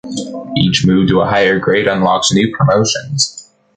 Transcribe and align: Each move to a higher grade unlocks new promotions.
Each 0.57 0.83
move 0.83 1.09
to 1.09 1.21
a 1.21 1.27
higher 1.29 1.59
grade 1.59 1.87
unlocks 1.87 2.31
new 2.31 2.51
promotions. 2.57 3.51